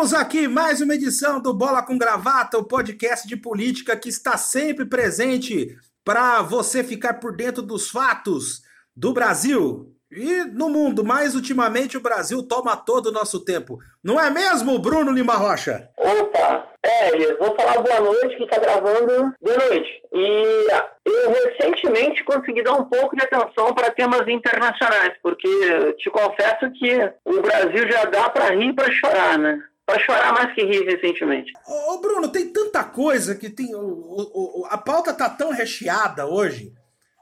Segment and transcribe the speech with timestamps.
[0.00, 4.38] Chegamos aqui mais uma edição do Bola com Gravata, o podcast de política que está
[4.38, 8.62] sempre presente para você ficar por dentro dos fatos
[8.96, 11.04] do Brasil e no mundo.
[11.04, 13.78] Mas ultimamente o Brasil toma todo o nosso tempo.
[14.02, 15.90] Não é mesmo, Bruno Lima Rocha?
[15.98, 20.02] Opa, é, vou falar boa noite, que está gravando de noite.
[20.14, 20.66] E
[21.04, 27.12] eu recentemente consegui dar um pouco de atenção para temas internacionais, porque te confesso que
[27.26, 29.62] o Brasil já dá para rir e para chorar, né?
[29.90, 31.52] Para chorar mais que rir recentemente.
[31.66, 33.74] Ô, ô, Bruno, tem tanta coisa que tem.
[33.74, 36.72] O, o, a pauta tá tão recheada hoje.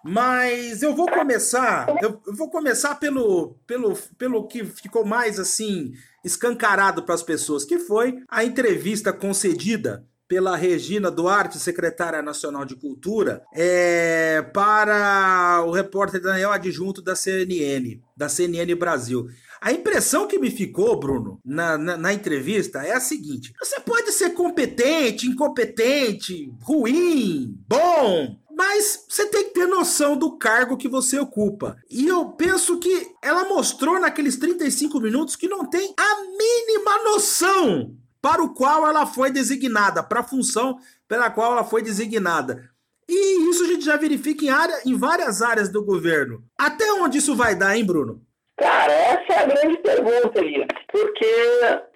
[0.05, 5.93] Mas eu vou começar, eu vou começar pelo, pelo, pelo que ficou mais assim
[6.25, 12.77] escancarado para as pessoas, que foi a entrevista concedida pela Regina Duarte, secretária nacional de
[12.77, 19.27] Cultura, é, para o repórter Daniel Adjunto da CNN, da CNN Brasil.
[19.61, 24.13] A impressão que me ficou, Bruno, na, na, na, entrevista é a seguinte: você pode
[24.13, 31.19] ser competente, incompetente, ruim, bom, mas você tem que ter noção do cargo que você
[31.19, 31.77] ocupa.
[31.91, 37.97] E eu penso que ela mostrou naqueles 35 minutos que não tem a mínima noção
[38.21, 42.71] para o qual ela foi designada, para a função pela qual ela foi designada.
[43.09, 46.43] E isso a gente já verifica em, área, em várias áreas do governo.
[46.59, 48.21] Até onde isso vai dar, hein, Bruno?
[48.59, 50.67] Cara, essa é a grande pergunta, Lia.
[50.93, 51.27] Porque,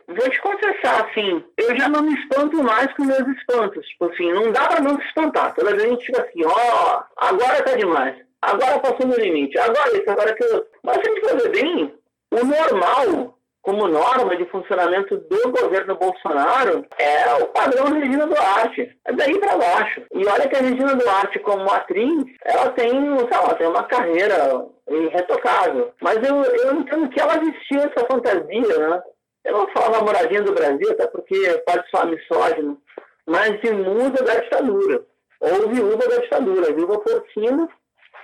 [0.09, 3.87] vou te confessar, assim, eu já não me espanto mais com meus espantos.
[3.89, 5.55] Tipo assim, não dá pra não se espantar.
[5.55, 8.17] Toda vez a gente fica assim, ó, oh, agora tá demais.
[8.41, 9.59] Agora passou no limite.
[9.59, 10.65] Agora isso, agora aquilo.
[10.83, 11.95] Mas se a gente fazer bem,
[12.31, 18.99] o normal como norma de funcionamento do governo Bolsonaro é o padrão Regina Duarte.
[19.05, 20.03] É daí para baixo.
[20.13, 24.67] E olha que a Regina Duarte, como atriz, ela tem, sei lá, tem uma carreira
[24.89, 25.93] irretocável.
[26.01, 29.03] Mas eu, eu entendo que ela vestia essa fantasia, né?
[29.45, 32.79] Eu não falo namoradinha do Brasil, até porque pode soar misógino,
[33.27, 35.03] mas musa da ditadura.
[35.41, 36.73] Ou viúva da ditadura.
[36.73, 37.69] Viúva Porcina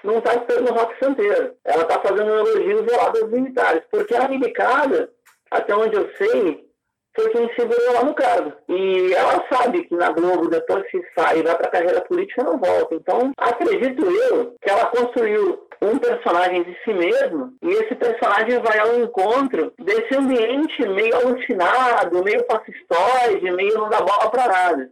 [0.05, 1.55] não está esperando o rock santeiro.
[1.65, 3.83] Ela está fazendo um elogio velado aos militares.
[3.91, 5.11] Porque a milicada
[5.51, 6.69] até onde eu sei,
[7.15, 8.53] foi quem segurou lá no cargo.
[8.69, 12.45] E ela sabe que na Globo, depois que sai e vai para a carreira política,
[12.45, 12.95] não volta.
[12.95, 18.79] Então, acredito eu que ela construiu um personagem de si mesmo e esse personagem vai
[18.79, 24.91] ao encontro desse ambiente meio alucinado, meio fascistoide, meio não dá bola para nada.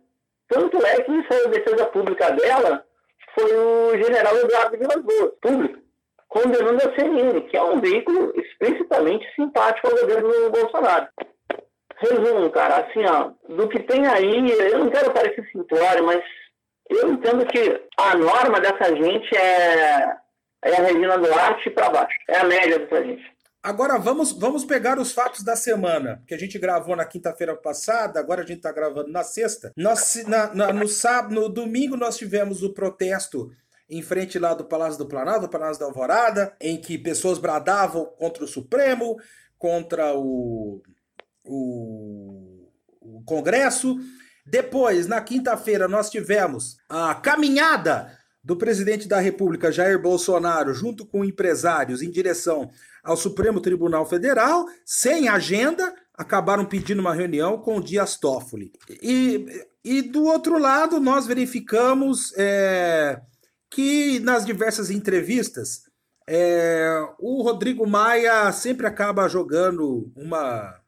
[0.48, 2.84] Tanto é que quem saiu a defesa pública dela
[3.34, 5.85] foi o general Eduardo Vilas Boas, público
[6.28, 11.08] condenando a CNN, que é um veículo explicitamente simpático ao governo Bolsonaro.
[11.98, 16.22] Resumo, cara, assim, ó, do que tem aí, eu não quero parecer simplório, mas
[16.90, 20.16] eu entendo que a norma dessa gente é,
[20.64, 23.36] é a Regina Duarte para baixo, é a média dessa gente.
[23.62, 28.20] Agora vamos, vamos pegar os fatos da semana, que a gente gravou na quinta-feira passada,
[28.20, 29.72] agora a gente está gravando na sexta.
[29.76, 33.50] Nós, na, na, no, sábado, no domingo nós tivemos o protesto
[33.88, 38.06] em frente lá do Palácio do Planalto, do Palácio da Alvorada, em que pessoas bradavam
[38.18, 39.16] contra o Supremo,
[39.58, 40.82] contra o,
[41.44, 42.68] o,
[43.00, 43.96] o Congresso.
[44.44, 51.24] Depois, na quinta-feira, nós tivemos a caminhada do presidente da República, Jair Bolsonaro, junto com
[51.24, 52.70] empresários, em direção
[53.02, 58.72] ao Supremo Tribunal Federal, sem agenda, acabaram pedindo uma reunião com o Dias Toffoli.
[59.02, 59.46] E,
[59.84, 62.32] e do outro lado, nós verificamos.
[62.36, 63.20] É,
[63.70, 65.82] que nas diversas entrevistas
[66.28, 70.80] é, o Rodrigo Maia sempre acaba jogando uma,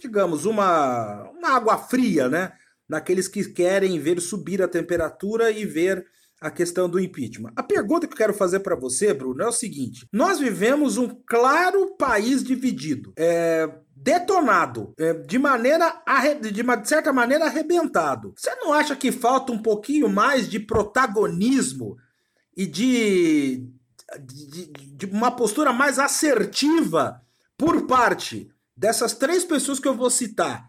[0.00, 2.52] digamos, uma, uma água fria, né?
[2.88, 6.06] Naqueles que querem ver subir a temperatura e ver
[6.40, 7.52] a questão do impeachment.
[7.56, 11.08] A pergunta que eu quero fazer para você, Bruno, é o seguinte: nós vivemos um
[11.26, 13.12] claro país dividido.
[13.18, 13.68] É,
[14.04, 16.02] detonado, é, de maneira
[16.52, 18.34] de uma de certa maneira arrebentado.
[18.36, 21.96] Você não acha que falta um pouquinho mais de protagonismo
[22.54, 23.66] e de,
[24.20, 27.22] de, de uma postura mais assertiva
[27.56, 30.68] por parte dessas três pessoas que eu vou citar?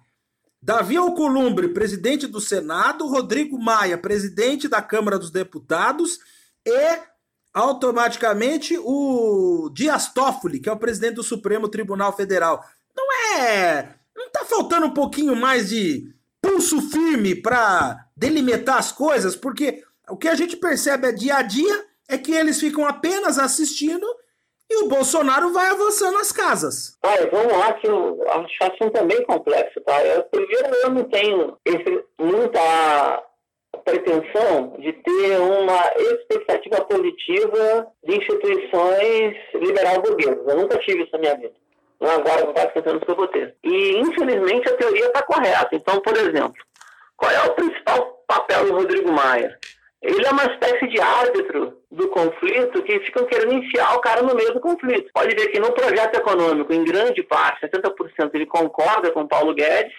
[0.62, 6.20] Davi Alcolumbre, presidente do Senado, Rodrigo Maia, presidente da Câmara dos Deputados
[6.66, 7.00] e
[7.54, 12.64] automaticamente o Dias Toffoli, que é o presidente do Supremo Tribunal Federal.
[12.96, 13.96] Não é.
[14.16, 20.16] Não tá faltando um pouquinho mais de pulso firme para delimitar as coisas, porque o
[20.16, 24.06] que a gente percebe é dia a dia é que eles ficam apenas assistindo
[24.70, 26.98] e o Bolsonaro vai avançando as casas.
[27.04, 30.04] Olha, vamos lá, que a situação é bem complexa, tá?
[30.06, 33.24] Eu, primeiro, eu não tenho esse, muita
[33.84, 40.48] pretensão de ter uma expectativa positiva de instituições liberal burguesas.
[40.48, 41.54] Eu nunca tive isso na minha vida.
[42.02, 43.56] Agora com quase anos que eu vou ter.
[43.64, 45.70] E, infelizmente, a teoria está correta.
[45.74, 46.62] Então, por exemplo,
[47.16, 49.58] qual é o principal papel do Rodrigo Maia?
[50.02, 54.36] Ele é uma espécie de árbitro do conflito que ficam querendo enfiar o cara no
[54.36, 55.10] meio do conflito.
[55.12, 59.96] Pode ver que no projeto econômico, em grande parte, 70%, ele concorda com Paulo Guedes,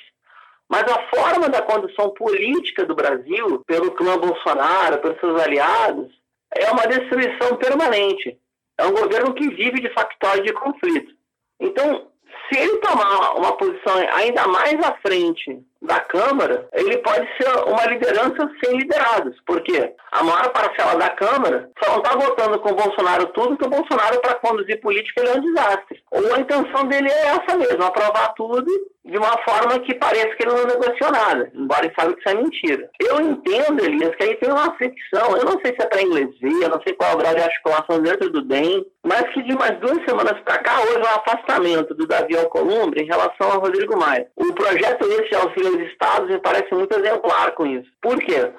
[0.69, 6.13] mas a forma da condução política do Brasil, pelo clã Bolsonaro, pelos seus aliados,
[6.55, 8.39] é uma destruição permanente.
[8.79, 11.16] É um governo que vive de factório de conflito.
[11.61, 12.09] Então,
[12.49, 17.85] se ele tomar uma posição ainda mais à frente da Câmara, ele pode ser uma
[17.87, 22.75] liderança sem liderados, porque a maior parcela da Câmara só não está votando com o
[22.75, 26.03] Bolsonaro tudo, que o Bolsonaro, para conduzir política, ele é um desastre.
[26.11, 28.67] Ou a intenção dele é essa mesmo, aprovar tudo
[29.05, 32.29] de uma forma que pareça que ele não negociou nada, embora ele saiba que isso
[32.29, 32.91] é mentira.
[33.01, 36.27] Eu entendo, Elias, que aí tem uma fricção, eu não sei se é para inglês
[36.43, 39.55] eu não sei qual é o grau de articulação dentro do DEM, mas que de
[39.55, 43.97] umas duas semanas para cá houve um afastamento do Davi Alcolumbre em relação ao Rodrigo
[43.97, 44.27] Maia.
[44.35, 47.91] O projeto esse de auxílio aos estados me parece muito exemplar com isso.
[48.01, 48.53] Por quê?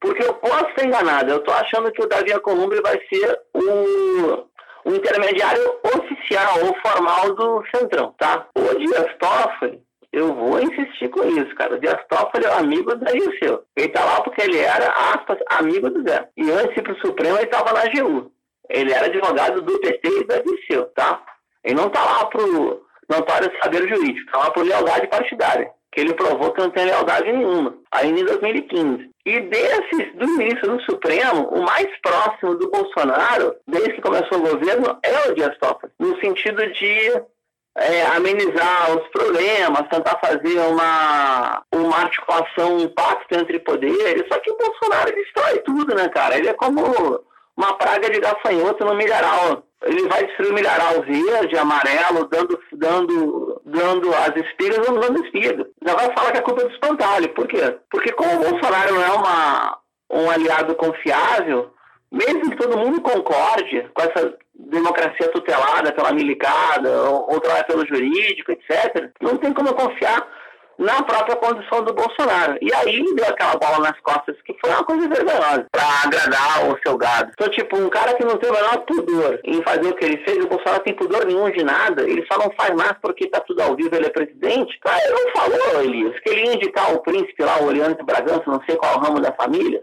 [0.00, 4.46] Porque eu posso ser enganado, eu estou achando que o Davi Alcolumbre vai ser o
[4.86, 8.46] o intermediário oficial ou formal do Centrão, tá?
[8.54, 9.82] O Dias Toffoli,
[10.12, 11.74] eu vou insistir com isso, cara.
[11.74, 13.64] O Dias Toffoli é amigo do Dirceu.
[13.74, 16.28] Ele tá lá porque ele era, aspas, amigo do Zé.
[16.36, 18.30] E antes ir pro Supremo, ele tava na AGU.
[18.70, 21.20] Ele era advogado do PT e do Dirceu, tá?
[21.64, 26.12] Ele não tá lá pro notório saber jurídico, tá lá por lealdade partidária que ele
[26.12, 29.10] provou que não tem lealdade nenhuma, ainda em 2015.
[29.24, 34.42] E desses, do ministro do Supremo, o mais próximo do Bolsonaro, desde que começou o
[34.42, 37.22] governo, é o Dias Toffoli, no sentido de
[37.78, 44.28] é, amenizar os problemas, tentar fazer uma, uma articulação, um pacto entre poderes.
[44.30, 46.36] Só que o Bolsonaro destrói tudo, né, cara?
[46.36, 47.24] Ele é como
[47.56, 49.65] uma praga de gafanhoto no milharal.
[49.82, 55.66] Ele vai destruir o milharal verde, amarelo, dando, dando, dando as espigas ou dando espiga.
[55.86, 57.28] Já vai falar que a culpa é do espantalho.
[57.34, 57.76] Por quê?
[57.90, 59.78] Porque como o Bolsonaro não é uma,
[60.10, 61.70] um aliado confiável,
[62.10, 68.52] mesmo que todo mundo concorde com essa democracia tutelada pela milicada, ou, ou pelo jurídico,
[68.52, 70.26] etc., não tem como confiar
[70.78, 72.58] na própria condução do Bolsonaro.
[72.60, 76.78] E aí deu aquela bola nas costas, que foi uma coisa vergonhosa, para agradar o
[76.84, 77.30] seu gado.
[77.32, 80.24] Então, tipo, um cara que não tem o menor pudor em fazer o que ele
[80.24, 83.40] fez, o Bolsonaro tem pudor nenhum de nada, ele só não faz mais porque tá
[83.40, 84.78] tudo ao vivo, ele é presidente.
[84.80, 88.42] Cara, ele não falou, Elias, que ele ia indicar o príncipe lá, o Oriano Bragança,
[88.46, 89.82] não sei qual ramo da família.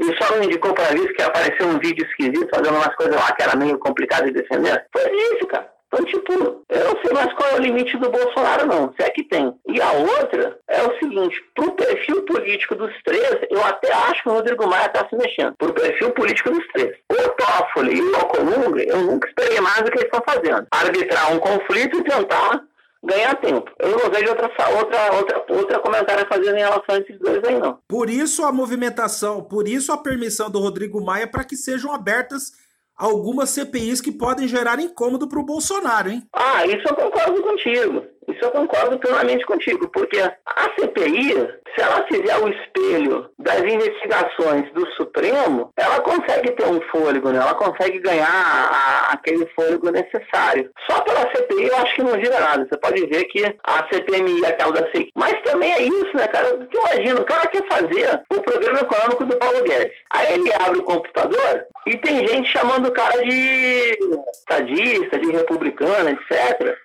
[0.00, 3.32] Ele só não indicou para isso que apareceu um vídeo esquisito fazendo umas coisas lá
[3.32, 4.84] que era meio complicado de defender.
[4.92, 5.73] Foi isso, cara.
[5.94, 6.32] Então, tipo,
[6.68, 9.54] eu não sei mais qual é o limite do Bolsonaro, não, se é que tem.
[9.68, 14.28] E a outra é o seguinte: pro perfil político dos três, eu até acho que
[14.28, 15.54] o Rodrigo Maia está se mexendo.
[15.56, 16.96] Pro perfil político dos três.
[17.10, 20.66] O Toffoli e o Alcolumbre, eu nunca esperei mais do que eles estão fazendo.
[20.72, 22.60] Arbitrar um conflito e tentar
[23.04, 23.70] ganhar tempo.
[23.78, 27.44] Eu não vejo outra, outra, outra, outra comentário a fazer em relação a esses dois
[27.44, 27.78] aí, não.
[27.86, 32.52] Por isso a movimentação, por isso a permissão do Rodrigo Maia para que sejam abertas
[32.96, 36.22] algumas CPIs que podem gerar incômodo para o Bolsonaro, hein?
[36.32, 38.04] Ah, isso eu concordo contigo.
[38.28, 41.32] Isso eu concordo plenamente contigo, porque a CPI,
[41.74, 47.38] se ela fizer o espelho das investigações do Supremo, ela consegue ter um fôlego, né?
[47.38, 50.70] ela consegue ganhar a, aquele fôlego necessário.
[50.88, 52.66] Só pela CPI eu acho que não gira nada.
[52.68, 55.10] Você pode ver que a CPMI, aquela da CPI.
[55.14, 56.56] Mas também é isso, né, cara?
[56.56, 59.92] Porque imagina, o cara quer fazer o programa econômico do Paulo Guedes.
[60.10, 63.98] Aí ele abre o computador e tem gente chamando o cara de
[64.32, 66.76] estadista, de republicano, etc.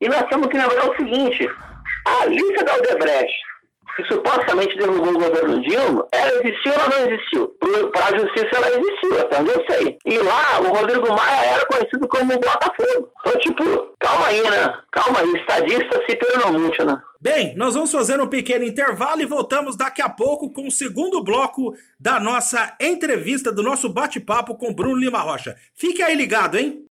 [0.00, 1.48] E nós temos que lembrar o seguinte:
[2.06, 3.32] a lista da Odebrecht,
[3.96, 7.48] que supostamente derrubou o governo Dilma, ela existiu ou não existiu?
[7.92, 9.98] Para a justiça ela existiu, até onde eu sei.
[10.06, 13.10] E lá o Rodrigo Maia era conhecido como Botafogo.
[13.20, 14.74] Então, tipo, calma aí, né?
[14.92, 16.18] Calma aí, estadista se
[16.52, 17.00] muito, né?
[17.20, 21.22] Bem, nós vamos fazer um pequeno intervalo e voltamos daqui a pouco com o segundo
[21.22, 25.54] bloco da nossa entrevista, do nosso bate-papo com Bruno Lima Rocha.
[25.74, 26.86] Fique aí ligado, hein?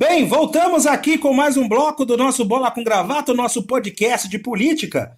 [0.00, 4.28] Bem, voltamos aqui com mais um bloco do nosso Bola com Gravata, o nosso podcast
[4.28, 5.10] de política.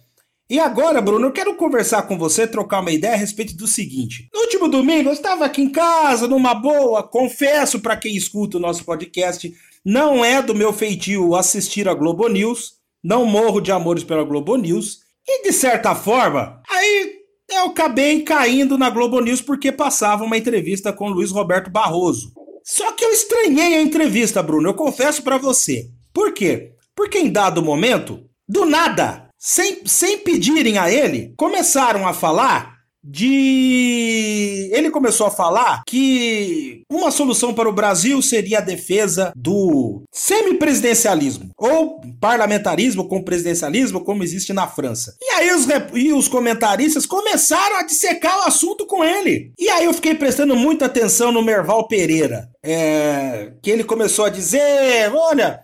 [0.49, 4.27] E agora, Bruno, eu quero conversar com você, trocar uma ideia a respeito do seguinte.
[4.33, 8.59] No último domingo, eu estava aqui em casa, numa boa, confesso para quem escuta o
[8.59, 9.53] nosso podcast,
[9.85, 12.73] não é do meu feitio assistir a Globo News,
[13.03, 17.17] não morro de amores pela Globo News, e de certa forma, aí
[17.51, 22.33] eu acabei caindo na Globo News porque passava uma entrevista com Luiz Roberto Barroso.
[22.63, 25.89] Só que eu estranhei a entrevista, Bruno, eu confesso para você.
[26.13, 26.73] Por quê?
[26.95, 32.70] Porque em dado momento, do nada, sem, sem pedirem a ele, começaram a falar
[33.03, 34.69] de.
[34.71, 41.51] Ele começou a falar que uma solução para o Brasil seria a defesa do semipresidencialismo,
[41.57, 45.15] ou parlamentarismo com presidencialismo, como existe na França.
[45.21, 49.51] E aí os, e os comentaristas começaram a dissecar o assunto com ele.
[49.57, 53.53] E aí eu fiquei prestando muita atenção no Merval Pereira, é...
[53.61, 55.61] que ele começou a dizer: olha.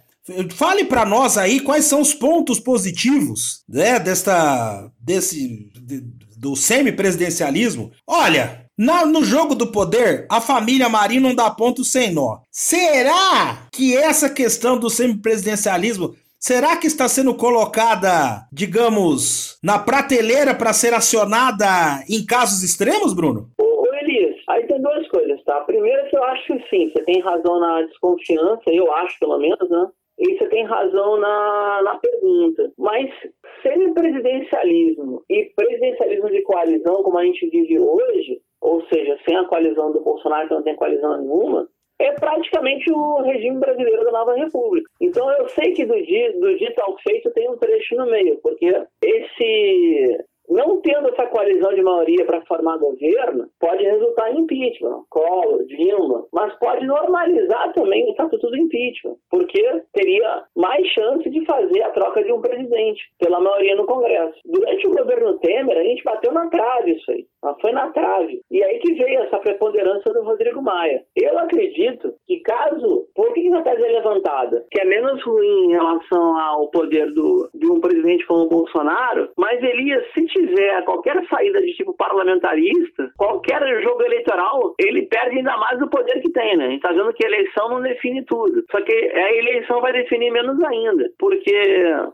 [0.56, 5.72] Fale para nós aí quais são os pontos positivos né, desta, desse,
[6.38, 12.14] do semipresidencialismo, olha, na, no jogo do poder, a família Marinho não dá ponto sem
[12.14, 12.40] nó.
[12.52, 20.74] Será que essa questão do semipresidencialismo será que está sendo colocada, digamos, na prateleira para
[20.74, 21.66] ser acionada
[22.08, 23.50] em casos extremos, Bruno?
[23.60, 25.60] Ô, Elias, aí tem duas coisas, tá?
[25.62, 29.88] Primeiro eu acho que sim, você tem razão na desconfiança, eu acho pelo menos, né?
[30.18, 32.72] E você tem razão na, na pergunta.
[32.78, 33.12] Mas
[33.62, 39.92] semipresidencialismo e presidencialismo de coalizão, como a gente vive hoje, ou seja, sem a coalizão
[39.92, 41.68] do Bolsonaro, que não tem coalizão nenhuma,
[42.00, 44.90] é praticamente o regime brasileiro da nova república.
[45.02, 48.72] Então eu sei que do, dito ao feito tem um trecho no meio, porque
[49.04, 55.66] esse não tendo essa coalizão de maioria para formar governo, pode resultar em impeachment, Collor,
[55.66, 61.84] Dilma, mas pode normalizar também o estatuto do impeachment, porque teria mais chance de fazer
[61.84, 64.38] a troca de um presidente pela maioria no Congresso.
[64.46, 67.26] Durante o governo Temer, a gente bateu na trave isso aí.
[67.62, 68.42] Foi na trave.
[68.52, 71.02] E aí que veio essa preponderância do Rodrigo Maia.
[71.16, 73.08] Eu acredito que caso.
[73.16, 74.66] Por que essa tese é levantada?
[74.72, 79.30] Que é menos ruim em relação ao poder do, de um presidente como o Bolsonaro,
[79.38, 85.58] mas Elias, se tiver qualquer saída de tipo parlamentarista, qualquer jogo eleitoral, ele perde ainda
[85.58, 86.68] mais o poder que tem, né?
[86.68, 88.64] A gente tá vendo que a eleição não define tudo.
[88.72, 91.10] Só que a eleição vai definir menos ainda.
[91.18, 91.56] Porque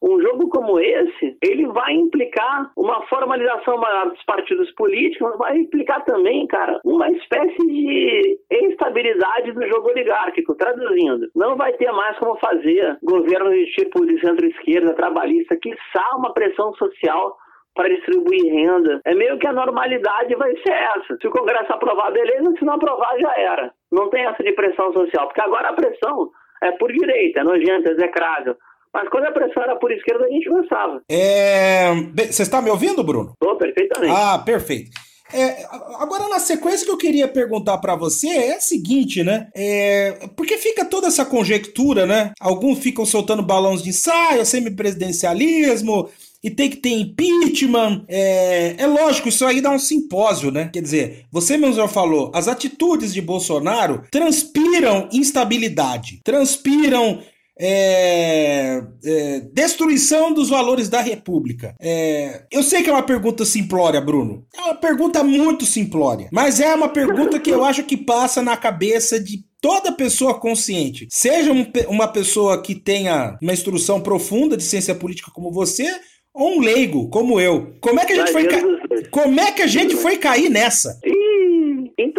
[0.01, 6.03] um jogo como esse, ele vai implicar uma formalização maior dos partidos políticos, vai implicar
[6.05, 10.55] também, cara, uma espécie de instabilidade do jogo oligárquico.
[10.55, 15.73] Traduzindo, não vai ter mais como fazer governo de tipo de centro-esquerda, trabalhista, que
[16.15, 17.37] uma pressão social
[17.75, 19.01] para distribuir renda.
[19.05, 21.17] É meio que a normalidade vai ser essa.
[21.19, 23.73] Se o Congresso aprovar, beleza, se não aprovar, já era.
[23.91, 26.29] Não tem essa de pressão social, porque agora a pressão
[26.61, 28.55] é por direita, é nojenta, é execrável.
[28.93, 31.01] Mas quando a pressão era por esquerda, a gente gostava.
[31.09, 31.93] É...
[32.31, 33.31] Você está me ouvindo, Bruno?
[33.31, 34.13] Estou, perfeitamente.
[34.15, 34.91] Ah, perfeito.
[35.33, 35.65] É,
[35.99, 39.47] agora, na sequência que eu queria perguntar para você é a seguinte, né?
[39.55, 42.31] É, porque fica toda essa conjectura, né?
[42.39, 46.09] Alguns ficam soltando balões de ensaio, semipresidencialismo,
[46.43, 48.03] e tem que ter impeachment.
[48.07, 50.69] É, é lógico, isso aí dá um simpósio, né?
[50.71, 57.21] Quer dizer, você mesmo já falou, as atitudes de Bolsonaro transpiram instabilidade, transpiram
[57.59, 61.75] é, é, destruição dos valores da República.
[61.79, 64.45] É, eu sei que é uma pergunta simplória, Bruno.
[64.55, 66.29] É uma pergunta muito simplória.
[66.31, 71.07] Mas é uma pergunta que eu acho que passa na cabeça de toda pessoa consciente,
[71.09, 75.89] seja um, uma pessoa que tenha uma instrução profunda de ciência política como você,
[76.33, 77.73] ou um leigo como eu.
[77.79, 78.61] Como é que a gente foi ca...
[79.09, 80.99] Como é que a gente foi cair nessa?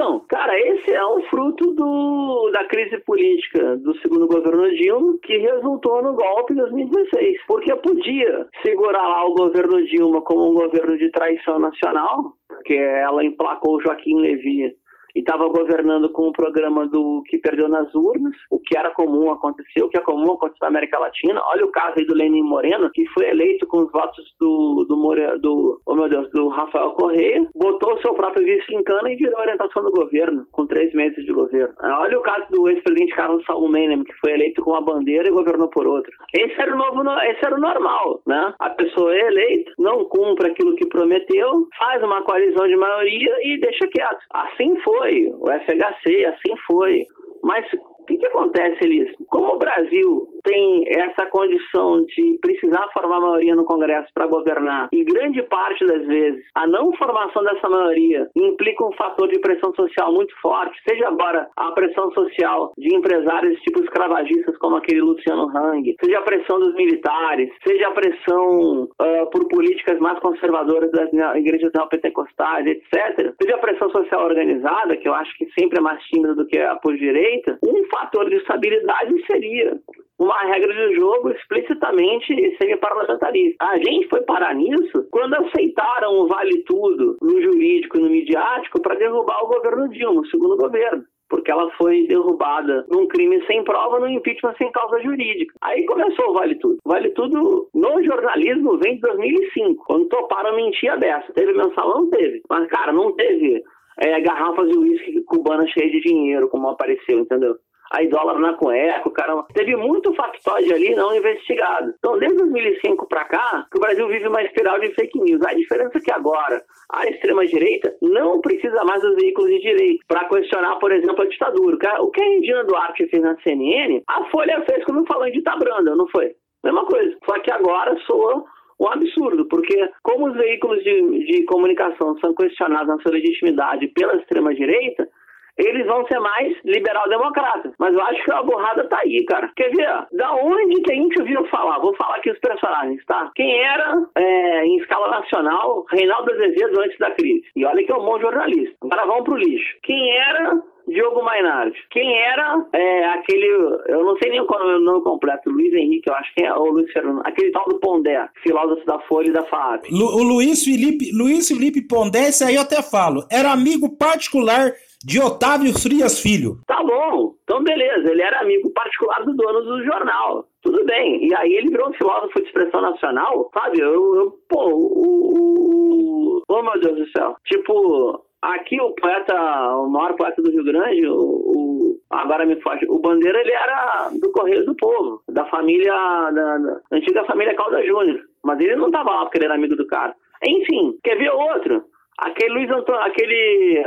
[0.05, 5.39] Então, cara, esse é um fruto do, da crise política do segundo governo Dilma, que
[5.39, 7.39] resultou no golpe em 2016.
[7.47, 13.25] Porque podia segurar lá o governo Dilma como um governo de traição nacional, porque ela
[13.25, 14.75] emplacou Joaquim Levy
[15.15, 19.31] e estava governando com o programa do que perdeu nas urnas, o que era comum
[19.31, 21.41] acontecer, o que é comum acontecer na América Latina.
[21.47, 24.97] Olha o caso aí do Lenin Moreno, que foi eleito com os votos do, do,
[24.97, 29.11] More, do oh meu Deus, do Rafael Correia, botou o seu próprio vice em cana
[29.11, 31.75] e virou orientação do governo, com três meses de governo.
[31.81, 35.69] Olha o caso do ex-presidente Carlos Menem, que foi eleito com uma bandeira e governou
[35.69, 36.11] por outra.
[36.35, 38.55] Esse era o novo, esse era o normal, né?
[38.59, 43.61] A pessoa é eleita, não cumpre aquilo que prometeu, faz uma coalizão de maioria e
[43.61, 44.19] deixa quieto.
[44.33, 47.07] Assim foi foi, o FHC, assim foi.
[47.43, 49.15] Mas o que, que acontece, Elis?
[49.29, 55.03] Como o Brasil tem essa condição de precisar formar maioria no Congresso para governar, e
[55.05, 60.13] grande parte das vezes a não formação dessa maioria implica um fator de pressão social
[60.13, 65.97] muito forte, seja agora a pressão social de empresários tipo escravagistas como aquele Luciano Hang,
[66.03, 71.71] seja a pressão dos militares, seja a pressão uh, por políticas mais conservadoras das igrejas
[71.75, 76.35] neopentecostais, etc., seja a pressão social organizada, que eu acho que sempre é mais tímida
[76.35, 79.79] do que a por direita, um fator de estabilidade seria
[80.19, 83.65] uma regra de jogo explicitamente semi-parlamentarista.
[83.65, 88.81] A gente foi parar nisso quando aceitaram o vale tudo no jurídico e no midiático
[88.81, 93.65] para derrubar o governo Dilma, o segundo governo porque ela foi derrubada num crime sem
[93.65, 95.55] prova, no impeachment sem causa jurídica.
[95.63, 96.79] Aí começou o Vale Tudo.
[96.85, 101.33] Vale Tudo no jornalismo vem de 2005, quando toparam mentir a beça.
[101.35, 102.09] Teve mensalão?
[102.11, 102.43] Teve.
[102.49, 103.63] Mas, cara, não teve
[103.99, 107.57] é, garrafas de uísque cubana cheia de dinheiro, como apareceu, entendeu?
[107.95, 109.43] Aí dólar na cueca, o cara.
[109.55, 111.95] Teve muito factóide ali não investigado.
[111.99, 115.41] Então, desde 2005 para cá, que o Brasil vive uma espiral de fake news.
[115.45, 120.29] A diferença é que agora a extrema-direita não precisa mais dos veículos de direita para
[120.29, 121.77] questionar, por exemplo, a ditadura.
[122.01, 125.95] O que a Regina Duarte fez na CNN, a Folha fez quando falou em ditabranda,
[125.95, 126.35] não foi?
[126.63, 127.17] Mesma coisa.
[127.25, 128.45] Só que agora soa
[128.81, 134.17] um absurdo, porque como os veículos de, de comunicação são questionados na sua legitimidade pela
[134.17, 135.09] extrema-direita,
[135.57, 137.73] eles vão ser mais liberal-democratas.
[137.79, 139.51] Mas eu acho que a borrada tá aí, cara.
[139.57, 140.07] Quer ver?
[140.13, 141.79] Da onde que a gente ouviu falar?
[141.79, 143.31] Vou falar aqui os personagens, tá?
[143.35, 147.45] Quem era, é, em escala nacional, Reinaldo Azevedo antes da crise.
[147.55, 148.77] E olha que é um bom jornalista.
[148.83, 149.77] Agora vamos pro lixo.
[149.83, 151.79] Quem era Diogo Mainardi.
[151.91, 153.47] Quem era é, aquele,
[153.89, 156.53] eu não sei nem qual é o nome completo, Luiz Henrique, eu acho que é,
[156.53, 159.87] ou Luiz Fernando, aquele tal do Pondé, filósofo da Folha e da FAP.
[159.91, 164.73] Lu, o Luiz Felipe, Luiz Felipe Pondé, esse aí eu até falo, era amigo particular
[165.05, 166.59] de Otávio Frias Filho.
[166.67, 170.47] Tá bom, então beleza, ele era amigo particular do dono do jornal.
[170.63, 171.27] Tudo bem.
[171.27, 173.81] E aí ele virou um filósofo de expressão nacional, sabe?
[173.81, 176.43] Eu, eu pô, o, o.
[176.49, 177.37] Oh meu Deus do céu.
[177.45, 179.35] Tipo, aqui o poeta,
[179.77, 184.11] o maior poeta do Rio Grande, o, o agora me foge, o Bandeira, ele era
[184.21, 185.93] do Correio do Povo, da família,
[186.31, 188.21] da, da antiga família Calda Júnior.
[188.43, 190.15] Mas ele não tava lá porque ele era amigo do cara.
[190.47, 191.85] Enfim, quer ver outro?
[192.19, 193.83] Aquele Luiz Antônio, aquele.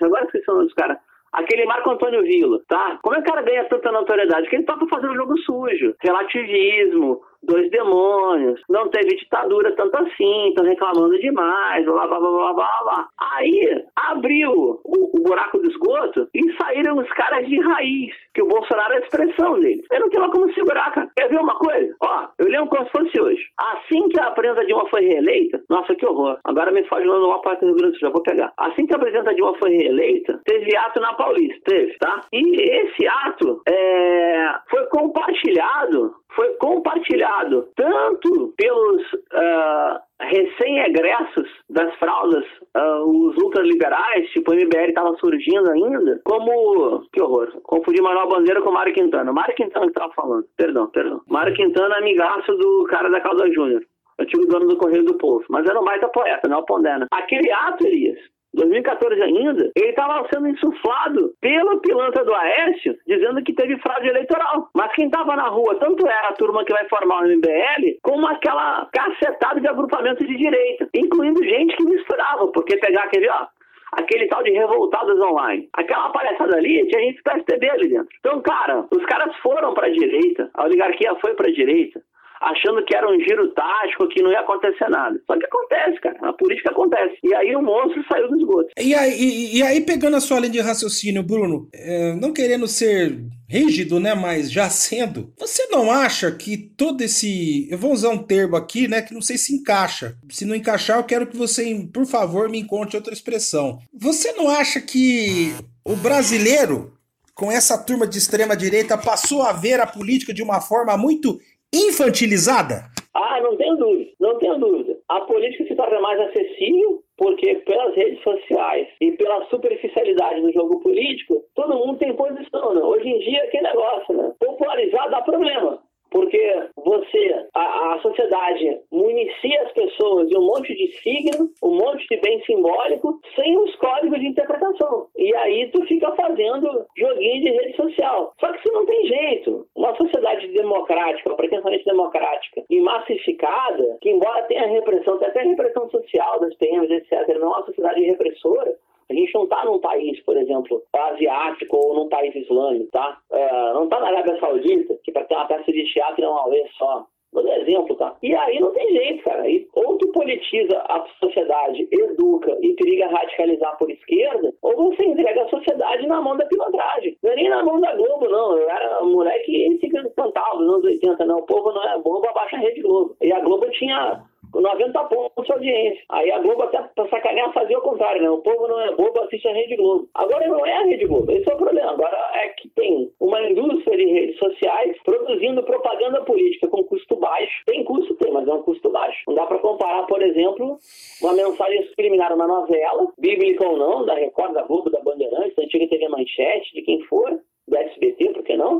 [0.00, 0.98] Agora esqueci o nome dos caras.
[1.32, 2.98] Aquele Marco Antônio Vila, tá?
[3.02, 4.48] Como é que o cara ganha tanta notoriedade?
[4.48, 10.64] Que ele toca fazendo jogo sujo, relativismo, dois demônios, não teve ditadura tanto assim, estão
[10.64, 13.08] reclamando demais, blá blá blá blá blá blá.
[13.32, 14.50] Aí abriu
[14.84, 18.96] o, o, buraco do esgoto e saíram os caras de raiz, que o Bolsonaro é
[18.96, 19.82] a expressão dele.
[19.90, 21.08] Eu não tenho como segurar, cara.
[21.16, 21.94] Quer ver uma coisa?
[22.02, 23.42] Ó, eu lembro como se fosse hoje.
[23.58, 26.38] Assim que a presidenta Dilma foi reeleita, nossa, que horror.
[26.44, 28.52] Agora me foge no uma parte do Rio Grande Sul, já vou pegar.
[28.58, 32.20] Assim que a presidenta Dilma foi reeleita, teve ato na Paulista, teve, tá?
[32.32, 42.44] E esse ato é, foi compartilhado foi compartilhado tanto pelos uh, recém-egressos das fraldas,
[42.76, 47.06] uh, os ultraliberais, tipo o MBL estava surgindo ainda, como.
[47.12, 47.48] Que horror!
[47.62, 49.32] Confundi Manuel Bandeira com Mário Quintana.
[49.32, 51.20] Mário Quintana que estava falando, perdão, perdão.
[51.28, 53.82] Mário Quintana, amigaço do cara da Calda Júnior
[54.18, 55.44] antigo dono do Correio do Povo.
[55.48, 57.06] Mas era um baita poeta, não é o Pondena.
[57.10, 58.18] Aquele ato, Elias,
[58.54, 64.68] 2014 ainda, ele estava sendo insuflado pelo pilantra do Aécio, dizendo que teve fraude eleitoral.
[64.74, 68.26] Mas quem estava na rua, tanto era a turma que vai formar o MBL, como
[68.26, 73.46] aquela cacetada de agrupamento de direita, incluindo gente que misturava, porque pegar aquele, ó,
[73.92, 75.68] aquele tal de revoltados online.
[75.72, 78.08] Aquela palhaçada ali, tinha gente do PSDB ali dentro.
[78.20, 82.00] Então, cara, os caras foram para a direita, a oligarquia foi para a direita,
[82.44, 85.20] achando que era um giro tático, que não ia acontecer nada.
[85.26, 86.18] Só que acontece, cara.
[86.22, 87.16] A política acontece.
[87.22, 88.68] E aí o monstro saiu do esgoto.
[88.78, 92.66] E aí, e, e aí pegando a sua linha de raciocínio, Bruno, é, não querendo
[92.66, 98.08] ser rígido, né, mas já sendo, você não acha que todo esse, eu vou usar
[98.08, 100.16] um termo aqui, né, que não sei se encaixa.
[100.30, 103.78] Se não encaixar, eu quero que você, por favor, me encontre outra expressão.
[103.92, 105.54] Você não acha que
[105.84, 106.94] o brasileiro
[107.34, 111.40] com essa turma de extrema direita passou a ver a política de uma forma muito
[111.74, 112.84] infantilizada?
[113.14, 114.98] Ah, não tenho dúvida, não tenho dúvida.
[115.08, 120.80] A política se torna mais acessível porque pelas redes sociais e pela superficialidade do jogo
[120.80, 122.82] político, todo mundo tem posição, né?
[122.82, 124.32] Hoje em dia, que negócio, né?
[124.40, 125.80] Popularizar dá problema
[126.14, 132.06] porque você, a, a, sociedade municia as pessoas de um monte de signo, um monte
[132.06, 135.08] de bem simbólico, sem os códigos de interpretação.
[135.16, 138.32] E aí tu fica fazendo joguinho de rede social.
[138.38, 139.66] Só que isso não tem jeito.
[139.74, 146.38] Uma sociedade democrática, pretensamente democrática e massificada, que embora tenha repressão, tem até repressão social
[146.38, 148.72] das PMs, etc., não é uma sociedade repressora,
[149.10, 153.18] a gente não está num país, por exemplo, asiático ou num país islâmico, tá?
[153.32, 156.48] É, não está na Arábia Saudita, que para ter uma peça de teatro é uma
[156.48, 157.06] vez só.
[157.42, 158.16] Dar exemplo, tá?
[158.22, 159.48] E aí não tem jeito, cara.
[159.48, 165.42] E ou tu politiza a sociedade, educa e periga radicalizar por esquerda, ou você entrega
[165.42, 167.16] a sociedade na mão da pilantragem.
[167.22, 168.56] Não é nem na mão da Globo, não.
[168.56, 171.38] Eu era moleque que se cantava nos anos 80, não.
[171.38, 173.16] O povo não é bobo, abaixa a Rede Globo.
[173.20, 174.22] E a Globo tinha
[174.60, 176.02] 90 pontos de audiência.
[176.08, 178.30] Aí a Globo, até pra sacanear, fazia o contrário, né?
[178.30, 180.08] O povo não é bobo, assiste a Rede Globo.
[180.14, 181.92] Agora não é a Rede Globo, esse é o problema.
[181.92, 187.62] Agora é que tem uma indústria de redes sociais produzindo propaganda política com custo baixo.
[187.66, 189.18] Tem custo, tem, mas é um custo baixo.
[189.26, 190.78] Não dá pra comparar, por exemplo,
[191.22, 195.64] uma mensagem subliminar na novela, bíblica ou não, da Record, da Globo, da Bandeirantes, da
[195.64, 196.82] antiga TV Manchete, de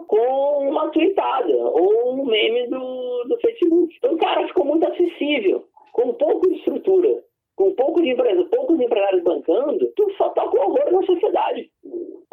[0.08, 3.94] ou uma tweetada, ou um meme do, do Facebook.
[3.96, 7.22] Então, cara ficou muito acessível, com pouco de estrutura,
[7.56, 11.70] com pouco de empresa, poucos empresários bancando, tu só toca o horror na sociedade.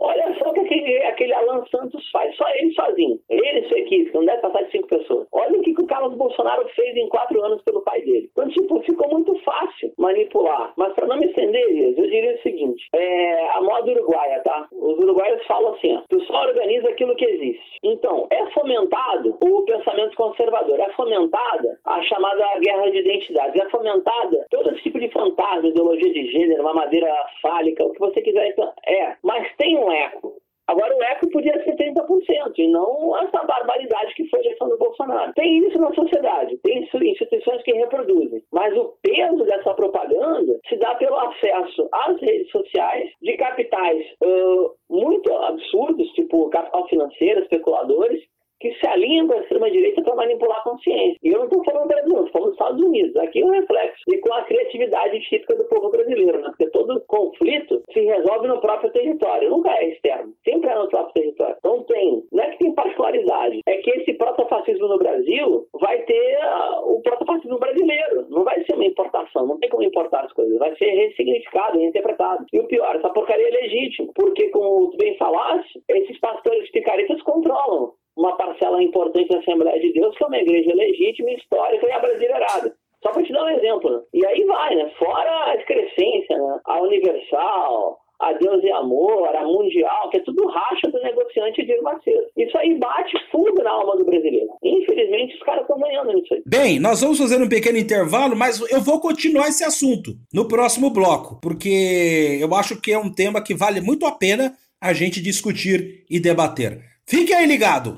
[0.04, 3.19] Olha só o que aquele, aquele Alan Santos faz, só ele sozinho.
[3.30, 5.27] Ele e sua equipe, que não deve passar de cinco pessoas.
[5.32, 8.27] Olha o que, que o Carlos Bolsonaro fez em quatro anos pelo pai dele.
[8.32, 10.73] Então, tipo, ficou muito fácil manipular.
[10.75, 14.67] Mas para não me estender, eu diria o seguinte: é, a moda uruguaia, tá?
[14.71, 17.77] Os uruguaios falam assim: ó, tu só organiza aquilo que existe.
[17.84, 24.47] Então, é fomentado o pensamento conservador, é fomentada a chamada guerra de identidades, é fomentada
[24.49, 28.47] todo esse tipo de fantasma, ideologia de gênero, uma madeira fálica, o que você quiser.
[28.47, 30.41] Então, é, mas tem um eco.
[30.67, 34.78] Agora, o eco podia ser 30%, e não essa barbaridade que foi a gestão do
[34.78, 35.34] Bolsonaro.
[35.34, 38.41] Tem isso na sociedade, tem instituições que reproduzem.
[38.51, 44.71] Mas o peso dessa propaganda se dá pelo acesso às redes sociais de capitais uh,
[44.89, 48.21] muito absurdos, tipo capital financeiro, especuladores,
[48.62, 51.17] que se alinham com a extrema-direita para manipular a consciência.
[51.23, 53.15] E eu não estou falando do Brasil, estou falando dos Estados Unidos.
[53.17, 54.03] Aqui é um reflexo.
[54.08, 56.47] E com a criatividade típica do povo brasileiro, né?
[56.51, 61.13] porque todo conflito se resolve no próprio território, nunca é externo, sempre é no próprio
[61.13, 61.57] território.
[61.61, 66.37] Não tem, não é que tem particularidade, é que esse protofascismo no Brasil vai ter
[66.37, 70.57] uh, o protofascismo brasileiro, não vai ser uma importação, não tem como importar as coisas,
[70.57, 72.45] vai ser ressignificado, reinterpretado.
[72.53, 77.21] E o pior, essa porcaria é legítima, porque, como tu bem falaste, esses pastores picaretas
[77.23, 81.91] controlam uma parcela importante da Assembleia de Deus, que é uma igreja legítima, histórica e
[81.91, 82.75] abrasileirada.
[83.03, 83.89] Só para te dar um exemplo.
[83.91, 84.01] Né?
[84.13, 84.91] E aí vai, né?
[84.97, 86.59] Fora a excrescência, né?
[86.65, 91.81] a universal, a Deus é Amor, a Mundial, que é tudo racha do negociante de
[91.81, 92.27] Macedo.
[92.37, 94.47] Isso aí bate fundo na alma do brasileiro.
[94.63, 96.43] Infelizmente, os caras estão ganhando nisso aí.
[96.45, 100.91] Bem, nós vamos fazer um pequeno intervalo, mas eu vou continuar esse assunto no próximo
[100.91, 105.21] bloco, porque eu acho que é um tema que vale muito a pena a gente
[105.21, 106.79] discutir e debater.
[107.07, 107.97] Fique aí ligado!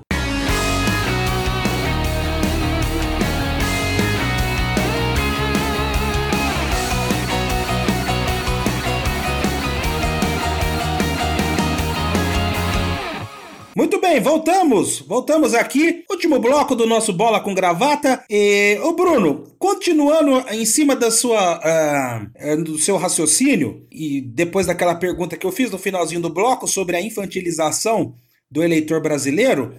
[14.13, 14.99] Bem, voltamos.
[14.99, 16.03] Voltamos aqui.
[16.07, 18.23] Último bloco do nosso Bola com Gravata.
[18.29, 24.93] E, o Bruno, continuando em cima da sua, uh, do seu raciocínio, e depois daquela
[24.93, 28.13] pergunta que eu fiz no finalzinho do bloco sobre a infantilização
[28.51, 29.73] do eleitor brasileiro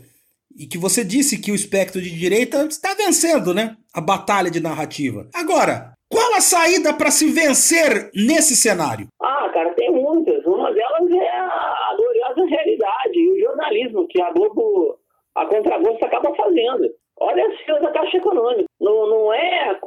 [0.56, 3.76] e que você disse que o espectro de direita está vencendo, né?
[3.92, 5.28] A batalha de narrativa.
[5.32, 9.08] Agora, qual a saída para se vencer nesse cenário?
[9.20, 10.44] Ah, cara, tem muitas.
[10.44, 14.98] Uma delas é a gloriosa realidade e o jornalismo que a Globo,
[15.34, 16.88] a contragosto, acaba fazendo.
[17.18, 18.64] Olha as filas da Caixa Econômica.
[18.80, 19.78] Não, não é.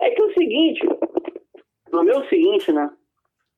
[0.00, 0.80] É que é o seguinte.
[1.92, 2.90] No meu seguinte, né?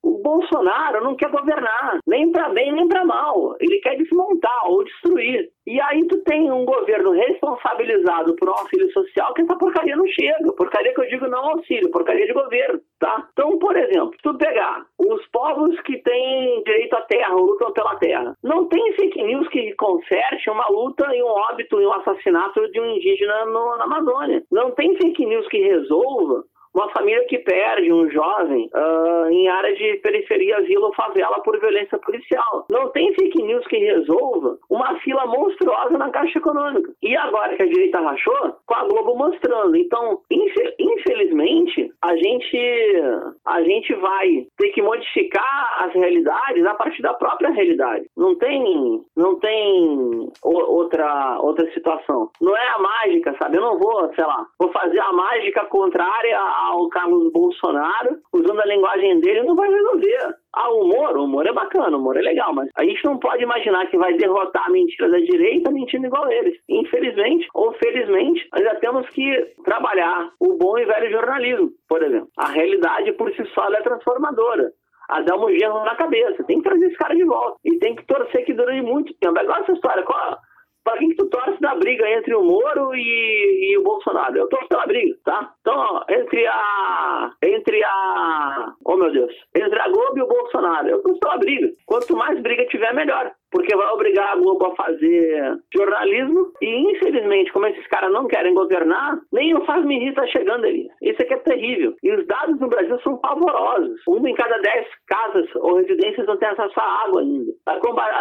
[0.01, 3.55] O Bolsonaro não quer governar, nem para bem nem para mal.
[3.59, 5.49] Ele quer desmontar ou destruir.
[5.67, 10.07] E aí tu tem um governo responsabilizado por um auxílio social que essa porcaria não
[10.07, 10.51] chega.
[10.53, 13.27] Porcaria que eu digo não auxílio, porcaria de governo, tá?
[13.33, 18.35] Então, por exemplo, tu pegar os povos que têm direito à terra lutam pela terra.
[18.43, 22.79] Não tem fake news que conserte uma luta e um óbito e um assassinato de
[22.79, 24.43] um indígena no, na Amazônia.
[24.51, 29.73] Não tem fake news que resolva uma família que perde um jovem uh, em área
[29.75, 32.65] de periferia, vila ou favela por violência policial.
[32.71, 36.91] Não tem fake news que resolva uma fila monstruosa na Caixa Econômica.
[37.01, 39.75] E agora que a direita rachou, com a Globo mostrando.
[39.75, 43.01] Então, infelizmente, a gente,
[43.45, 48.05] a gente vai ter que modificar as realidades a partir da própria realidade.
[48.15, 52.29] Não tem, não tem outra, outra situação.
[52.41, 53.57] Não é a mágica, sabe?
[53.57, 58.65] Eu não vou, sei lá, vou fazer a mágica contrária ao Carlos Bolsonaro, usando a
[58.65, 60.35] linguagem dele, não vai resolver.
[60.53, 63.17] Ah, o humor, o humor é bacana, o humor é legal, mas a gente não
[63.17, 66.57] pode imaginar que vai derrotar a mentira da direita mentindo igual eles.
[66.67, 72.29] Infelizmente ou felizmente, ainda temos que trabalhar o bom e velho jornalismo, por exemplo.
[72.37, 74.71] A realidade por si só é transformadora
[75.09, 76.43] a dar um gerro na cabeça.
[76.43, 77.57] Tem que trazer esse cara de volta.
[77.65, 79.39] E tem que torcer que dure muito tempo.
[79.39, 80.03] Igual essa história.
[80.03, 80.37] Qual,
[80.83, 84.37] para quem que tu torce na briga entre o Moro e, e, o Bolsonaro?
[84.37, 85.53] Eu torço pela briga, tá?
[85.61, 87.31] Então, entre a.
[87.43, 88.73] Entre a.
[88.85, 89.33] Oh meu Deus.
[89.55, 90.87] Entre a Globo e o Bolsonaro.
[90.87, 91.71] Eu torço pela briga.
[91.85, 97.51] Quanto mais briga tiver, melhor porque vai obrigar a Globo a fazer jornalismo e, infelizmente,
[97.51, 100.87] como esses caras não querem governar, nem o Faz Me Rir tá chegando ali.
[101.01, 101.95] Isso aqui é terrível.
[102.03, 104.01] E os dados no Brasil são pavorosos.
[104.07, 107.51] Uma em cada dez casas ou residências não tem acesso à água ainda.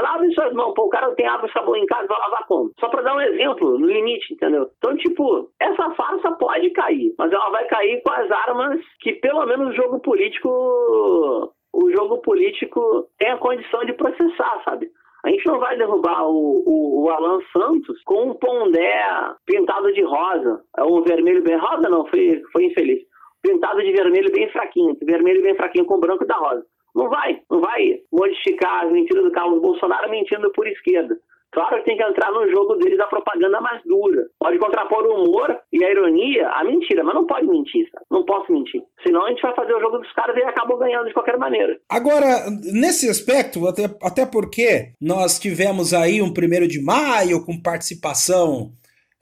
[0.03, 2.73] Lave suas mãos, pô, o cara tem água e sabão em casa, vai lavar como?
[2.81, 4.69] Só para dar um exemplo, no limite, entendeu?
[4.79, 9.45] Então, tipo, essa farsa pode cair, mas ela vai cair com as armas que, pelo
[9.47, 14.91] menos, o jogo político o jogo político tem a condição de processar, sabe?
[15.29, 19.05] A gente não vai derrubar o, o, o Alan Santos com um pondé
[19.45, 20.62] pintado de rosa.
[20.79, 23.01] É um vermelho bem rosa, não, foi, foi infeliz.
[23.43, 26.64] Pintado de vermelho bem fraquinho, vermelho bem fraquinho com branco da rosa.
[26.95, 31.14] Não vai, não vai modificar as mentiras do Carlos Bolsonaro mentindo por esquerda.
[31.53, 34.27] Claro que tem que entrar no jogo deles da propaganda mais dura.
[34.39, 38.05] Pode contrapor o humor e a ironia à mentira, mas não pode mentir, sabe?
[38.11, 38.83] Não posso mentir.
[39.03, 41.79] Senão a gente vai fazer o jogo dos caras e acabam ganhando de qualquer maneira.
[41.89, 48.73] Agora, nesse aspecto, até, até porque nós tivemos aí um primeiro de maio com participação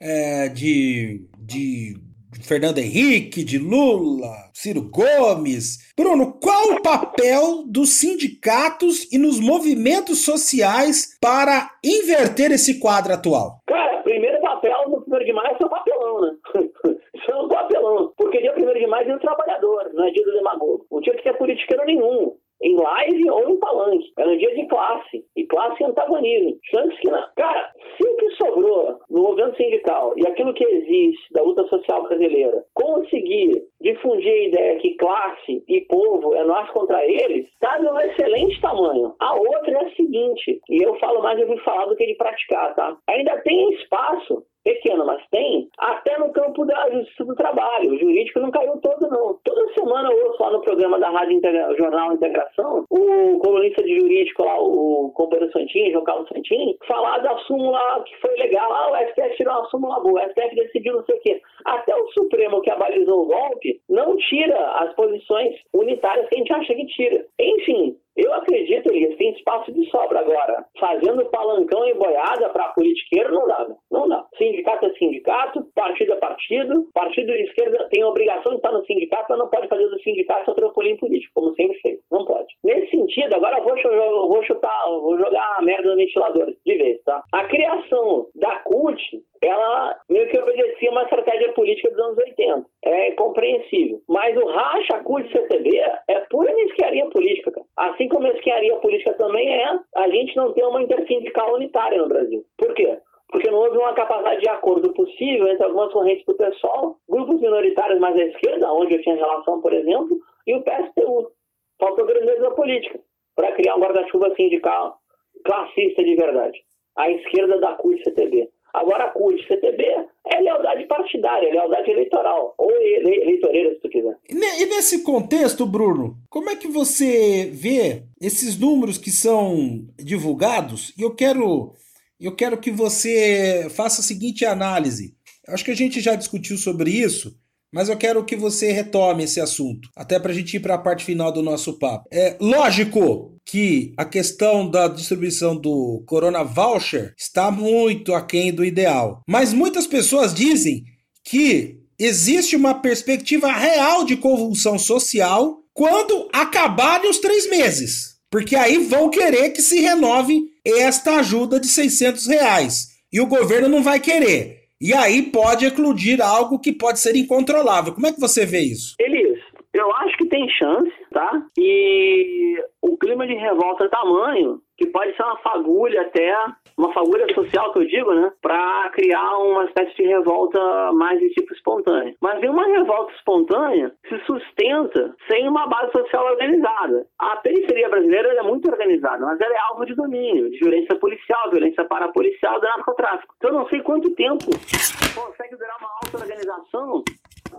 [0.01, 1.95] é, de, de
[2.43, 5.93] Fernando Henrique, de Lula, Ciro Gomes.
[5.95, 13.59] Bruno, qual o papel dos sindicatos e nos movimentos sociais para inverter esse quadro atual?
[13.67, 16.31] Cara, primeiro papel do primeiro de maio é o papelão, né?
[17.15, 18.13] Isso é um papelão.
[18.17, 20.85] Porque dia primeiro de maio é o trabalhador, não é dia do demagogo.
[20.91, 24.11] Não tinha que ter politiqueiro nenhum em live ou em palanque.
[24.17, 25.23] Era um dia de classe.
[25.35, 26.57] E classe antagonismo.
[26.75, 27.23] Antes que não.
[27.35, 32.03] Cara, se o que sobrou no movimento sindical e aquilo que existe da luta social
[32.03, 37.87] brasileira conseguir difundir a ideia que classe e povo é nós contra eles, está de
[37.87, 39.13] um excelente tamanho.
[39.19, 42.15] A outra é a seguinte, e eu falo mais de ouvir falar do que de
[42.15, 42.97] praticar, tá?
[43.07, 47.93] Ainda tem espaço pequeno, mas tem, até no campo da justiça do trabalho.
[47.93, 49.39] O jurídico não caiu todo, não.
[49.45, 53.97] Toda semana eu ouço lá no programa da Rádio Integra Jornal Integração, o colunista de
[53.97, 58.71] jurídico lá, o companheiro Santinho, João Carlos Santinho, falar da súmula que foi legal.
[58.73, 61.41] Ah, o STF tirou uma súmula boa, o STF decidiu não sei o quê.
[61.65, 66.53] Até o Supremo, que abalizou o golpe, não tira as posições unitárias que a gente
[66.53, 67.25] acha que tira.
[67.39, 70.65] Enfim, eu acredito, Elias, tem espaço de sobra agora.
[70.79, 74.25] Fazendo palancão e boiada para politiqueiro não dá, não dá.
[74.37, 78.85] Sindicato é sindicato, partido é partido, partido de esquerda tem a obrigação de estar no
[78.85, 81.99] sindicato, mas não pode fazer do sindicato seu trampolim político, como sempre fez.
[82.11, 82.47] Não pode.
[82.63, 87.23] Nesse sentido, agora eu vou chutar, vou jogar a merda no ventilador de vez, tá?
[87.31, 88.97] A criação da CUT
[89.41, 92.65] ela meio que obedecia uma estratégia política dos anos 80.
[92.83, 94.01] É compreensível.
[94.07, 97.67] Mas o racha CUT CTB é pura mesquinharia política, cara.
[97.77, 102.07] Assim como a mesquinharia política também é a gente não ter uma intersindical unitária no
[102.07, 102.43] Brasil.
[102.57, 102.97] Por quê?
[103.29, 107.99] Porque não houve uma capacidade de acordo possível entre algumas correntes do pessoal, grupos minoritários
[107.99, 111.31] mais à esquerda, onde eu tinha relação, por exemplo, e o PSTU.
[111.79, 112.99] Faltou grandeza política
[113.35, 114.97] para criar um guarda-chuva sindical
[115.45, 116.59] classista de verdade.
[116.97, 118.49] A esquerda da CUT-CTB.
[118.77, 119.83] Agora a CUT CTB
[120.27, 124.15] é lealdade partidária, é lealdade eleitoral, ou eleitoreira, se tu quiser.
[124.29, 130.93] E nesse contexto, Bruno, como é que você vê esses números que são divulgados?
[130.95, 131.73] E eu quero,
[132.21, 135.15] eu quero que você faça a seguinte análise.
[135.47, 137.35] Acho que a gente já discutiu sobre isso,
[137.73, 140.79] mas eu quero que você retome esse assunto, até para a gente ir para a
[140.79, 142.07] parte final do nosso papo.
[142.13, 149.21] É lógico que a questão da distribuição do Corona Voucher está muito aquém do ideal,
[149.25, 150.83] mas muitas pessoas dizem
[151.23, 158.79] que existe uma perspectiva real de convulsão social quando acabarem os três meses, porque aí
[158.79, 163.99] vão querer que se renove esta ajuda de 600 reais e o governo não vai
[163.99, 164.57] querer.
[164.79, 167.93] E aí pode eclodir algo que pode ser incontrolável.
[167.93, 168.95] Como é que você vê isso?
[168.99, 169.39] Elias,
[169.73, 171.43] eu acho que tem chance, tá?
[171.57, 176.33] E o clima de revolta é tamanho que pode ser uma fagulha até,
[176.77, 178.31] uma fagulha social que eu digo, né?
[178.41, 180.59] Para criar uma espécie de revolta
[180.93, 182.15] mais de tipo espontâneo.
[182.21, 187.07] Mas uma revolta espontânea se sustenta sem uma base social organizada.
[187.17, 191.49] A periferia brasileira é muito organizada, mas ela é alvo de domínio, de violência policial,
[191.49, 193.33] violência parapolicial, do narcotráfico.
[193.37, 197.03] Então eu não sei quanto tempo consegue durar uma alta organização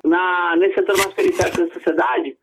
[0.05, 2.37] na, nesse setor mais periférico da sociedade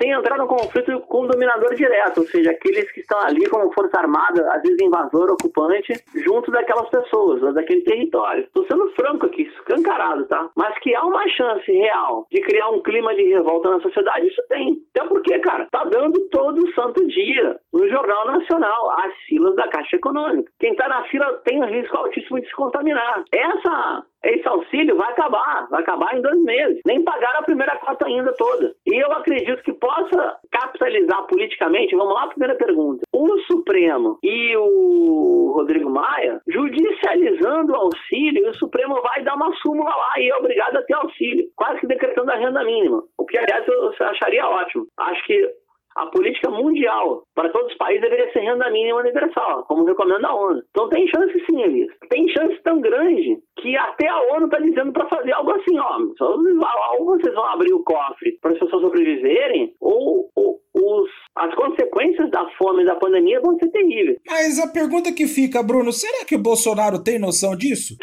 [0.00, 3.72] sem entrar no conflito com o dominador direto, ou seja, aqueles que estão ali como
[3.72, 5.92] força armada, às vezes invasor, ocupante,
[6.24, 8.44] junto daquelas pessoas, daquele território.
[8.44, 10.48] Estou sendo franco aqui, escancarado, tá?
[10.56, 14.42] Mas que há uma chance real de criar um clima de revolta na sociedade, isso
[14.48, 14.82] tem.
[14.94, 19.96] Até porque, cara, tá dando todo santo dia no Jornal Nacional as filas da Caixa
[19.96, 20.50] Econômica.
[20.58, 23.24] Quem tá na fila tem um risco altíssimo de se contaminar.
[23.32, 26.80] Essa esse auxílio vai acabar, vai acabar em dois meses.
[26.86, 28.74] Nem pagaram a primeira cota ainda toda.
[28.86, 31.96] E eu acredito que possa capitalizar politicamente.
[31.96, 33.02] Vamos lá, primeira pergunta.
[33.12, 39.90] O Supremo e o Rodrigo Maia judicializando o auxílio, o Supremo vai dar uma súmula
[39.90, 43.02] lá e é obrigado a ter auxílio, quase que decretando a renda mínima.
[43.18, 44.86] O que, aliás, eu acharia ótimo.
[44.98, 45.61] Acho que
[45.96, 50.34] a política mundial para todos os países deveria ser renda mínima universal, como recomenda a
[50.34, 50.62] ONU.
[50.70, 51.92] Então tem chance sim, Elias.
[52.08, 55.98] Tem chance tão grande que até a ONU está dizendo para fazer algo assim, ó.
[56.98, 62.30] Ou vocês vão abrir o cofre para as pessoas sobreviverem, ou, ou os, as consequências
[62.30, 64.18] da fome e da pandemia vão ser terríveis.
[64.26, 67.96] Mas Mas a pergunta que fica, Bruno, será que o Bolsonaro tem noção disso?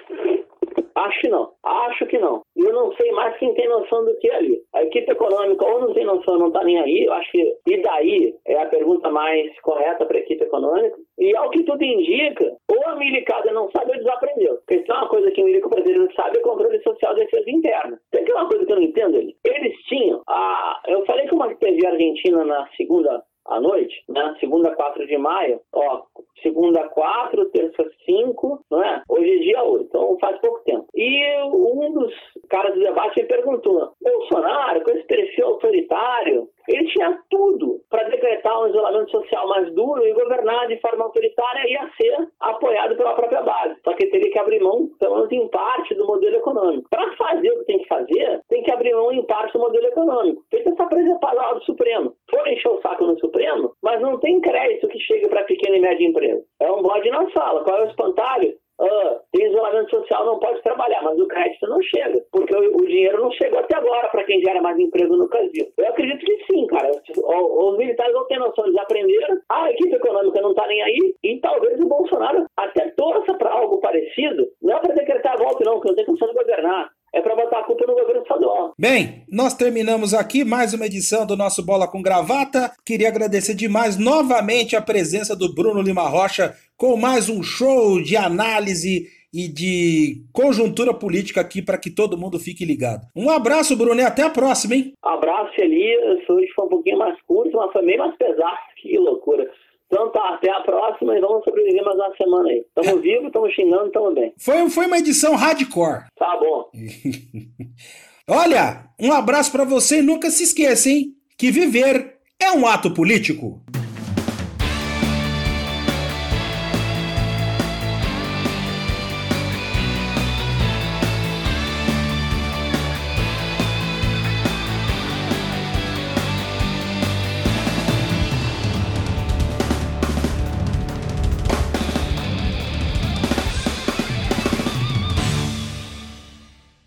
[1.06, 1.52] Acho que não.
[1.64, 2.42] Acho que não.
[2.58, 4.60] E eu não sei mais quem tem noção do que é ali.
[4.74, 7.06] A equipe econômica ou não tem noção, não está nem aí.
[7.06, 10.98] Eu acho que e daí é a pergunta mais correta para a equipe econômica.
[11.18, 14.56] E ao que tudo indica, ou a milicada não sabe ou desaprendeu.
[14.56, 17.50] Porque se é uma coisa que o milico brasileiro sabe é controle social de defesa
[17.50, 18.00] interna.
[18.12, 19.36] Tem que é uma coisa que eu não entendo ali.
[19.46, 20.22] Eles tinham.
[20.28, 20.82] A...
[20.88, 24.36] Eu falei que uma TV argentina na segunda à noite, né?
[24.40, 26.04] Segunda, 4 de maio, ó,
[26.42, 29.04] segunda 4, terça 5, não é?
[29.08, 30.86] Hoje é dia 8, então faz pouco tempo.
[30.96, 32.14] E um dos
[32.50, 38.62] caras do debate me perguntou: Bolsonaro, com esse perfil autoritário, ele tinha tudo para decretar
[38.62, 43.42] um isolamento social mais duro e governar de forma autoritária ia ser apoiado pela própria
[43.42, 43.76] base.
[43.84, 46.90] Só que teria que abrir mão, pelo menos em parte, do modelo econômico.
[46.90, 49.88] Para fazer o que tem que fazer, tem que abrir mão em parte do modelo
[49.88, 50.44] econômico.
[50.50, 52.14] Feita essa preservar do Supremo.
[52.30, 55.82] For encher o saco no Supremo, mas não tem crédito que chegue para pequena e
[55.82, 56.44] média empresa.
[56.60, 57.64] É um bode na sala.
[57.64, 58.54] Qual é o espantalho?
[58.80, 62.88] Ah, tem isolamento social, não pode trabalhar, mas o crédito não chega, porque o, o
[62.88, 65.68] dinheiro não chegou até agora para quem gera mais emprego no Brasil.
[65.78, 66.90] Eu acredito que sim, cara.
[66.90, 71.16] Os, os militares não têm noção, eles aprenderam, a equipe econômica não está nem aí,
[71.24, 75.74] e talvez o Bolsonaro até torça para algo parecido, não é para decretar volta, não,
[75.74, 78.74] porque não tem condição de governar é para botar a culpa no governo estadual.
[78.78, 82.72] Bem, nós terminamos aqui mais uma edição do nosso Bola com Gravata.
[82.86, 88.16] Queria agradecer demais novamente a presença do Bruno Lima Rocha com mais um show de
[88.16, 93.06] análise e de conjuntura política aqui para que todo mundo fique ligado.
[93.14, 94.94] Um abraço, Bruno, e até a próxima, hein?
[95.04, 96.28] Abraço, Elias.
[96.30, 98.58] Hoje foi um pouquinho mais curto, mas foi meio mais pesado.
[98.82, 99.46] Que loucura.
[99.88, 102.64] Então tá, até a próxima e vamos sobreviver mais uma semana aí.
[102.74, 104.34] Tamo vivo, tamo xingando, tamo bem.
[104.38, 106.06] Foi, foi uma edição hardcore.
[106.18, 106.70] Tá bom.
[108.26, 111.14] Olha, um abraço para você e nunca se esqueça, hein?
[111.38, 113.62] Que viver é um ato político.